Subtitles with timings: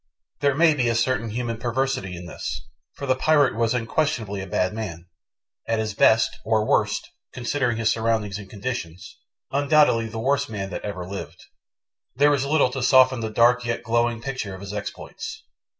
[0.39, 2.61] There may be a certain human perversity in this,
[2.93, 5.05] for the pirate was unquestionably a bad man
[5.67, 9.19] at his best, or worst considering his surroundings and conditions,
[9.51, 11.45] undoubtedly the worst man that ever lived.
[12.15, 15.43] There is little to soften the dark yet glowing picture of his exploits.